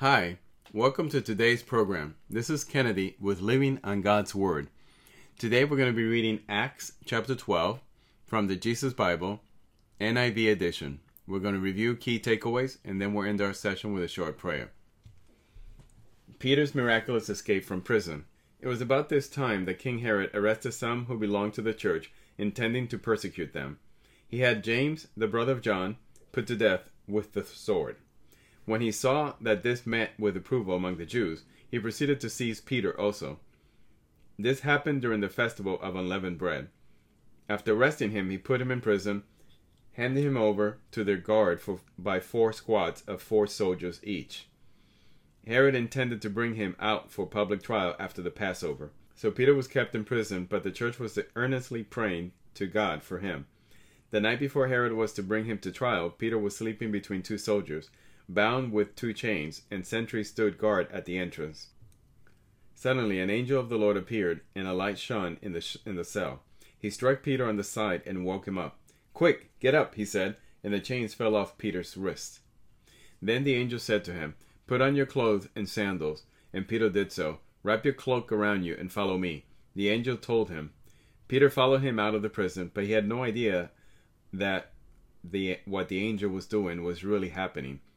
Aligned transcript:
Hi, 0.00 0.36
welcome 0.74 1.08
to 1.08 1.22
today's 1.22 1.62
program. 1.62 2.16
This 2.28 2.50
is 2.50 2.64
Kennedy 2.64 3.16
with 3.18 3.40
Living 3.40 3.80
on 3.82 4.02
God's 4.02 4.34
Word. 4.34 4.68
Today 5.38 5.64
we're 5.64 5.78
going 5.78 5.90
to 5.90 5.96
be 5.96 6.04
reading 6.04 6.40
Acts 6.50 6.92
chapter 7.06 7.34
12 7.34 7.80
from 8.26 8.46
the 8.46 8.56
Jesus 8.56 8.92
Bible, 8.92 9.40
NIV 9.98 10.52
edition. 10.52 11.00
We're 11.26 11.38
going 11.38 11.54
to 11.54 11.60
review 11.62 11.96
key 11.96 12.20
takeaways 12.20 12.76
and 12.84 13.00
then 13.00 13.14
we'll 13.14 13.26
end 13.26 13.40
our 13.40 13.54
session 13.54 13.94
with 13.94 14.02
a 14.02 14.08
short 14.08 14.36
prayer. 14.36 14.70
Peter's 16.40 16.74
miraculous 16.74 17.30
escape 17.30 17.64
from 17.64 17.80
prison. 17.80 18.26
It 18.60 18.68
was 18.68 18.82
about 18.82 19.08
this 19.08 19.30
time 19.30 19.64
that 19.64 19.78
King 19.78 20.00
Herod 20.00 20.28
arrested 20.34 20.72
some 20.72 21.06
who 21.06 21.16
belonged 21.16 21.54
to 21.54 21.62
the 21.62 21.72
church, 21.72 22.12
intending 22.36 22.86
to 22.88 22.98
persecute 22.98 23.54
them. 23.54 23.78
He 24.28 24.40
had 24.40 24.62
James, 24.62 25.06
the 25.16 25.26
brother 25.26 25.52
of 25.52 25.62
John, 25.62 25.96
put 26.32 26.46
to 26.48 26.54
death 26.54 26.90
with 27.08 27.32
the 27.32 27.44
sword. 27.44 27.96
When 28.66 28.80
he 28.80 28.90
saw 28.90 29.34
that 29.40 29.62
this 29.62 29.86
met 29.86 30.18
with 30.18 30.36
approval 30.36 30.74
among 30.74 30.96
the 30.96 31.06
Jews, 31.06 31.44
he 31.70 31.78
proceeded 31.78 32.20
to 32.20 32.28
seize 32.28 32.60
Peter 32.60 32.98
also. 33.00 33.38
This 34.38 34.60
happened 34.60 35.00
during 35.00 35.20
the 35.20 35.28
festival 35.28 35.80
of 35.80 35.94
unleavened 35.94 36.38
bread. 36.38 36.68
After 37.48 37.72
arresting 37.72 38.10
him, 38.10 38.28
he 38.28 38.38
put 38.38 38.60
him 38.60 38.72
in 38.72 38.80
prison, 38.80 39.22
handing 39.92 40.24
him 40.24 40.36
over 40.36 40.78
to 40.90 41.04
their 41.04 41.16
guard 41.16 41.60
for, 41.60 41.78
by 41.96 42.18
four 42.18 42.52
squads 42.52 43.02
of 43.02 43.22
four 43.22 43.46
soldiers 43.46 44.00
each. 44.02 44.48
Herod 45.46 45.76
intended 45.76 46.20
to 46.22 46.30
bring 46.30 46.56
him 46.56 46.74
out 46.80 47.12
for 47.12 47.24
public 47.24 47.62
trial 47.62 47.94
after 48.00 48.20
the 48.20 48.32
Passover. 48.32 48.90
So 49.14 49.30
Peter 49.30 49.54
was 49.54 49.68
kept 49.68 49.94
in 49.94 50.04
prison, 50.04 50.44
but 50.50 50.64
the 50.64 50.72
church 50.72 50.98
was 50.98 51.16
earnestly 51.36 51.84
praying 51.84 52.32
to 52.54 52.66
God 52.66 53.04
for 53.04 53.20
him. 53.20 53.46
The 54.10 54.20
night 54.20 54.40
before 54.40 54.66
Herod 54.66 54.92
was 54.92 55.12
to 55.14 55.22
bring 55.22 55.44
him 55.44 55.58
to 55.58 55.70
trial, 55.70 56.10
Peter 56.10 56.36
was 56.36 56.56
sleeping 56.56 56.90
between 56.90 57.22
two 57.22 57.38
soldiers 57.38 57.90
bound 58.28 58.72
with 58.72 58.96
two 58.96 59.12
chains, 59.12 59.62
and 59.70 59.86
sentries 59.86 60.30
stood 60.30 60.58
guard 60.58 60.90
at 60.90 61.04
the 61.04 61.18
entrance. 61.18 61.68
Suddenly 62.74 63.20
an 63.20 63.30
angel 63.30 63.58
of 63.60 63.68
the 63.68 63.78
Lord 63.78 63.96
appeared, 63.96 64.40
and 64.54 64.66
a 64.66 64.74
light 64.74 64.98
shone 64.98 65.38
in 65.40 65.52
the, 65.52 65.60
sh- 65.60 65.78
in 65.86 65.96
the 65.96 66.04
cell. 66.04 66.42
He 66.78 66.90
struck 66.90 67.22
Peter 67.22 67.46
on 67.46 67.56
the 67.56 67.64
side 67.64 68.02
and 68.04 68.24
woke 68.24 68.46
him 68.46 68.58
up. 68.58 68.78
Quick, 69.14 69.50
get 69.60 69.74
up, 69.74 69.94
he 69.94 70.04
said, 70.04 70.36
and 70.62 70.74
the 70.74 70.80
chains 70.80 71.14
fell 71.14 71.34
off 71.34 71.58
Peter's 71.58 71.96
wrists. 71.96 72.40
Then 73.22 73.44
the 73.44 73.54
angel 73.54 73.78
said 73.78 74.04
to 74.04 74.12
him, 74.12 74.34
Put 74.66 74.82
on 74.82 74.96
your 74.96 75.06
clothes 75.06 75.48
and 75.54 75.68
sandals. 75.68 76.24
And 76.52 76.68
Peter 76.68 76.90
did 76.90 77.12
so. 77.12 77.38
Wrap 77.62 77.84
your 77.84 77.94
cloak 77.94 78.30
around 78.32 78.64
you 78.64 78.76
and 78.78 78.92
follow 78.92 79.18
me. 79.18 79.46
The 79.74 79.88
angel 79.88 80.16
told 80.16 80.50
him. 80.50 80.72
Peter 81.28 81.50
followed 81.50 81.82
him 81.82 81.98
out 81.98 82.14
of 82.14 82.22
the 82.22 82.28
prison, 82.28 82.70
but 82.72 82.84
he 82.84 82.92
had 82.92 83.08
no 83.08 83.24
idea 83.24 83.70
that 84.32 84.72
the 85.24 85.58
what 85.64 85.88
the 85.88 86.06
angel 86.06 86.30
was 86.30 86.46
doing 86.46 86.84
was 86.84 87.04
really 87.04 87.30
happening. 87.30 87.80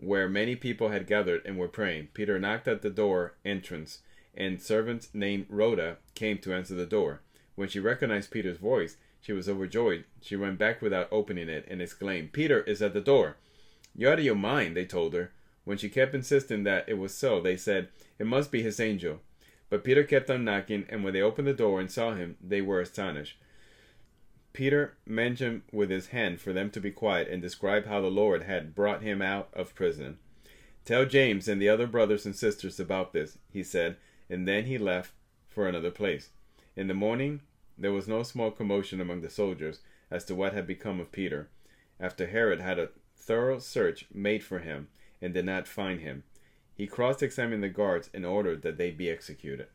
where 0.00 0.28
many 0.28 0.56
people 0.56 0.88
had 0.88 1.06
gathered 1.06 1.42
and 1.44 1.58
were 1.58 1.68
praying. 1.68 2.08
Peter 2.14 2.38
knocked 2.38 2.66
at 2.66 2.82
the 2.82 2.90
door 2.90 3.34
entrance, 3.44 3.98
and 4.34 4.60
servant 4.60 5.08
named 5.12 5.46
Rhoda 5.48 5.98
came 6.14 6.38
to 6.38 6.54
answer 6.54 6.74
the 6.74 6.86
door. 6.86 7.20
When 7.54 7.68
she 7.68 7.80
recognized 7.80 8.30
Peter's 8.30 8.56
voice, 8.56 8.96
she 9.20 9.32
was 9.32 9.48
overjoyed. 9.48 10.04
She 10.22 10.36
went 10.36 10.58
back 10.58 10.80
without 10.80 11.08
opening 11.12 11.50
it 11.50 11.66
and 11.68 11.82
exclaimed, 11.82 12.32
Peter 12.32 12.62
is 12.62 12.80
at 12.80 12.94
the 12.94 13.02
door. 13.02 13.36
You're 13.94 14.12
out 14.12 14.18
of 14.18 14.24
your 14.24 14.34
mind, 14.34 14.76
they 14.76 14.86
told 14.86 15.12
her. 15.12 15.32
When 15.64 15.76
she 15.76 15.90
kept 15.90 16.14
insisting 16.14 16.64
that 16.64 16.88
it 16.88 16.98
was 16.98 17.14
so, 17.14 17.40
they 17.40 17.56
said, 17.56 17.88
It 18.18 18.26
must 18.26 18.50
be 18.50 18.62
his 18.62 18.80
angel. 18.80 19.20
But 19.68 19.84
Peter 19.84 20.04
kept 20.04 20.30
on 20.30 20.44
knocking, 20.44 20.86
and 20.88 21.04
when 21.04 21.12
they 21.12 21.20
opened 21.20 21.46
the 21.46 21.52
door 21.52 21.78
and 21.78 21.90
saw 21.90 22.14
him, 22.14 22.36
they 22.42 22.62
were 22.62 22.80
astonished. 22.80 23.36
Peter 24.52 24.96
mentioned 25.06 25.62
with 25.72 25.90
his 25.90 26.08
hand 26.08 26.40
for 26.40 26.52
them 26.52 26.70
to 26.70 26.80
be 26.80 26.90
quiet 26.90 27.28
and 27.28 27.40
describe 27.40 27.86
how 27.86 28.00
the 28.00 28.10
Lord 28.10 28.42
had 28.42 28.74
brought 28.74 29.02
him 29.02 29.22
out 29.22 29.48
of 29.52 29.74
prison. 29.74 30.18
Tell 30.84 31.04
James 31.04 31.46
and 31.46 31.60
the 31.60 31.68
other 31.68 31.86
brothers 31.86 32.26
and 32.26 32.34
sisters 32.34 32.80
about 32.80 33.12
this, 33.12 33.38
he 33.52 33.62
said, 33.62 33.96
and 34.28 34.48
then 34.48 34.64
he 34.64 34.78
left 34.78 35.12
for 35.48 35.68
another 35.68 35.90
place. 35.90 36.30
In 36.74 36.88
the 36.88 36.94
morning, 36.94 37.42
there 37.78 37.92
was 37.92 38.08
no 38.08 38.22
small 38.22 38.50
commotion 38.50 39.00
among 39.00 39.20
the 39.20 39.30
soldiers 39.30 39.80
as 40.10 40.24
to 40.24 40.34
what 40.34 40.52
had 40.52 40.66
become 40.66 41.00
of 41.00 41.12
Peter, 41.12 41.48
after 41.98 42.26
Herod 42.26 42.60
had 42.60 42.78
a 42.78 42.90
thorough 43.16 43.58
search 43.58 44.06
made 44.12 44.42
for 44.42 44.58
him 44.58 44.88
and 45.22 45.32
did 45.32 45.44
not 45.44 45.68
find 45.68 46.00
him. 46.00 46.24
He 46.74 46.86
cross 46.86 47.22
examined 47.22 47.62
the 47.62 47.68
guards 47.68 48.10
and 48.12 48.24
ordered 48.24 48.62
that 48.62 48.78
they 48.78 48.90
be 48.90 49.10
executed. 49.10 49.68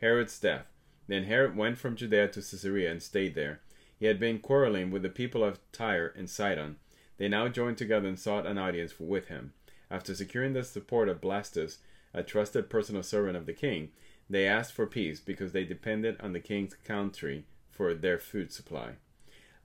Herod's 0.00 0.38
death. 0.38 0.66
Then 1.06 1.24
Herod 1.24 1.56
went 1.56 1.78
from 1.78 1.96
Judea 1.96 2.28
to 2.28 2.40
Caesarea 2.40 2.90
and 2.90 3.02
stayed 3.02 3.34
there. 3.34 3.60
He 3.98 4.06
had 4.06 4.18
been 4.18 4.40
quarreling 4.40 4.90
with 4.90 5.02
the 5.02 5.08
people 5.08 5.44
of 5.44 5.58
Tyre 5.72 6.12
and 6.16 6.28
Sidon. 6.28 6.76
They 7.16 7.28
now 7.28 7.48
joined 7.48 7.78
together 7.78 8.08
and 8.08 8.18
sought 8.18 8.46
an 8.46 8.58
audience 8.58 8.94
with 8.98 9.28
him. 9.28 9.52
After 9.90 10.14
securing 10.14 10.52
the 10.52 10.64
support 10.64 11.08
of 11.08 11.20
Blastus, 11.20 11.78
a 12.12 12.22
trusted 12.22 12.68
personal 12.68 13.02
servant 13.02 13.36
of 13.36 13.46
the 13.46 13.52
king, 13.52 13.90
they 14.28 14.46
asked 14.46 14.72
for 14.72 14.86
peace 14.86 15.20
because 15.20 15.52
they 15.52 15.64
depended 15.64 16.20
on 16.20 16.32
the 16.32 16.40
king's 16.40 16.74
country 16.74 17.44
for 17.70 17.94
their 17.94 18.18
food 18.18 18.52
supply. 18.52 18.92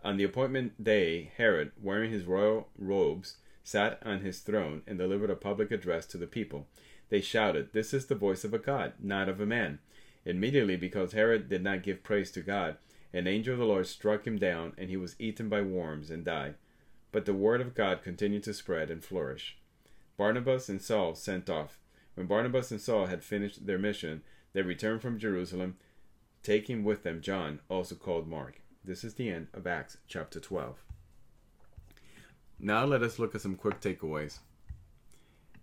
On 0.03 0.18
the 0.18 0.23
appointment 0.23 0.84
day, 0.84 1.31
Herod, 1.38 1.72
wearing 1.81 2.12
his 2.12 2.25
royal 2.25 2.69
robes, 2.78 3.38
sat 3.63 4.00
on 4.03 4.22
his 4.22 4.39
throne 4.39 4.81
and 4.88 4.97
delivered 4.97 5.29
a 5.29 5.35
public 5.35 5.72
address 5.72 6.06
to 6.07 6.18
the 6.18 6.28
people. 6.28 6.68
They 7.09 7.22
shouted, 7.22 7.73
This 7.73 7.94
is 7.94 8.06
the 8.06 8.16
voice 8.16 8.44
of 8.44 8.53
a 8.53 8.59
God, 8.59 8.94
not 9.00 9.29
of 9.29 9.39
a 9.41 9.45
man. 9.45 9.79
Immediately, 10.25 10.78
because 10.78 11.13
Herod 11.13 11.50
did 11.50 11.63
not 11.63 11.84
give 11.84 12.03
praise 12.03 12.31
to 12.31 12.41
God, 12.41 12.78
an 13.13 13.27
angel 13.27 13.53
of 13.53 13.59
the 13.59 13.65
Lord 13.65 13.87
struck 13.87 14.25
him 14.25 14.37
down, 14.37 14.73
and 14.77 14.89
he 14.89 14.97
was 14.97 15.15
eaten 15.19 15.49
by 15.49 15.61
worms 15.61 16.11
and 16.11 16.23
died. 16.23 16.55
But 17.11 17.25
the 17.25 17.33
word 17.33 17.61
of 17.61 17.73
God 17.73 18.03
continued 18.03 18.43
to 18.43 18.53
spread 18.53 18.91
and 18.91 19.03
flourish. 19.03 19.57
Barnabas 20.17 20.69
and 20.69 20.81
Saul 20.81 21.15
sent 21.15 21.49
off. 21.49 21.79
When 22.13 22.27
Barnabas 22.27 22.71
and 22.71 22.81
Saul 22.81 23.07
had 23.07 23.23
finished 23.23 23.65
their 23.65 23.79
mission, 23.79 24.21
they 24.53 24.61
returned 24.61 25.01
from 25.01 25.17
Jerusalem, 25.17 25.77
taking 26.43 26.83
with 26.83 27.03
them 27.03 27.21
John, 27.21 27.61
also 27.69 27.95
called 27.95 28.27
Mark. 28.27 28.61
This 28.83 29.03
is 29.03 29.15
the 29.15 29.29
end 29.29 29.47
of 29.53 29.65
Acts 29.65 29.97
chapter 30.07 30.39
12. 30.39 30.77
Now 32.59 32.85
let 32.85 33.01
us 33.01 33.19
look 33.19 33.33
at 33.33 33.41
some 33.41 33.55
quick 33.55 33.79
takeaways. 33.79 34.39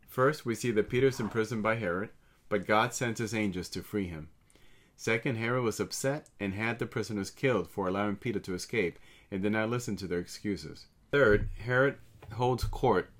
First, 0.08 0.46
we 0.46 0.54
see 0.54 0.70
that 0.70 0.88
Peter 0.88 1.08
is 1.08 1.20
imprisoned 1.20 1.62
by 1.62 1.76
Herod, 1.76 2.08
but 2.48 2.66
God 2.66 2.94
sends 2.94 3.20
his 3.20 3.34
angels 3.34 3.68
to 3.70 3.82
free 3.82 4.06
him. 4.08 4.30
Second, 4.96 5.36
Herod 5.36 5.62
was 5.62 5.78
upset 5.78 6.30
and 6.40 6.54
had 6.54 6.78
the 6.78 6.86
prisoners 6.86 7.30
killed 7.30 7.68
for 7.68 7.86
allowing 7.86 8.16
Peter 8.16 8.40
to 8.40 8.54
escape 8.54 8.98
and 9.30 9.42
did 9.42 9.52
not 9.52 9.68
listen 9.68 9.94
to 9.96 10.06
their 10.06 10.18
excuses. 10.18 10.86
Third, 11.12 11.50
Herod 11.64 11.98
holds 12.32 12.64
court, 12.64 13.10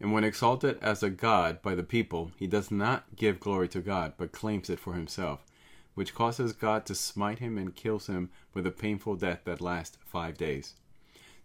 and 0.00 0.12
when 0.12 0.24
exalted 0.24 0.78
as 0.80 1.02
a 1.02 1.10
god 1.10 1.60
by 1.60 1.74
the 1.74 1.82
people, 1.82 2.30
he 2.36 2.46
does 2.46 2.70
not 2.70 3.16
give 3.16 3.40
glory 3.40 3.68
to 3.68 3.80
God, 3.80 4.14
but 4.16 4.32
claims 4.32 4.70
it 4.70 4.78
for 4.78 4.94
himself, 4.94 5.44
which 5.94 6.14
causes 6.14 6.52
God 6.52 6.86
to 6.86 6.94
smite 6.94 7.40
him 7.40 7.58
and 7.58 7.74
kills 7.74 8.06
him 8.06 8.30
with 8.54 8.66
a 8.66 8.70
painful 8.70 9.16
death 9.16 9.40
that 9.44 9.60
lasts 9.60 9.98
five 10.04 10.38
days. 10.38 10.74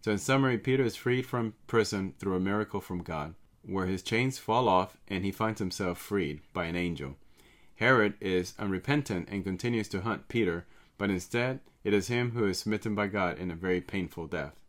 So, 0.02 0.12
in 0.12 0.18
summary, 0.20 0.58
Peter 0.58 0.84
is 0.84 0.96
freed 0.96 1.26
from 1.26 1.56
prison 1.68 2.14
through 2.20 2.36
a 2.36 2.40
miracle 2.40 2.80
from 2.80 3.02
God, 3.02 3.34
where 3.64 3.88
his 3.88 4.04
chains 4.04 4.38
fall 4.38 4.70
off 4.70 4.98
and 5.08 5.26
he 5.26 5.32
finds 5.32 5.60
himself 5.60 5.98
freed 5.98 6.42
by 6.54 6.66
an 6.66 6.76
angel. 6.76 7.18
Herod 7.80 8.16
is 8.20 8.56
unrepentant 8.60 9.30
and 9.32 9.46
continues 9.46 9.88
to 9.88 10.02
hunt 10.02 10.28
Peter, 10.28 10.66
but 10.98 11.10
instead 11.10 11.62
it 11.86 11.94
is 11.94 12.10
him 12.10 12.32
who 12.32 12.46
is 12.46 12.60
smitten 12.60 12.94
by 12.94 13.08
God 13.08 13.40
in 13.40 13.50
a 13.50 13.56
very 13.56 13.80
painful 13.80 14.28
death. 14.28 14.60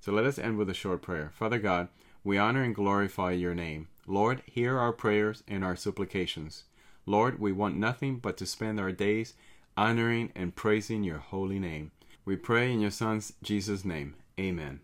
So 0.00 0.12
let 0.12 0.24
us 0.24 0.38
end 0.38 0.56
with 0.56 0.70
a 0.70 0.74
short 0.74 1.02
prayer. 1.02 1.30
Father 1.34 1.58
God, 1.58 1.88
we 2.24 2.38
honor 2.38 2.62
and 2.62 2.74
glorify 2.74 3.32
your 3.32 3.54
name. 3.54 3.88
Lord, 4.06 4.40
hear 4.46 4.78
our 4.78 4.94
prayers 4.94 5.42
and 5.46 5.62
our 5.62 5.76
supplications. 5.76 6.64
Lord, 7.04 7.38
we 7.38 7.52
want 7.52 7.76
nothing 7.76 8.16
but 8.16 8.38
to 8.38 8.46
spend 8.46 8.80
our 8.80 8.92
days 8.92 9.34
honoring 9.76 10.32
and 10.34 10.56
praising 10.56 11.04
your 11.04 11.18
holy 11.18 11.58
name. 11.58 11.90
We 12.24 12.36
pray 12.36 12.72
in 12.72 12.80
your 12.80 12.90
Son's 12.92 13.34
Jesus' 13.42 13.84
name. 13.84 14.14
Amen. 14.40 14.80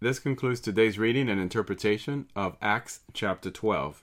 This 0.00 0.18
concludes 0.18 0.60
today's 0.60 0.98
reading 0.98 1.28
and 1.28 1.38
interpretation 1.38 2.28
of 2.34 2.56
Acts 2.62 3.00
chapter 3.12 3.50
12. 3.50 4.02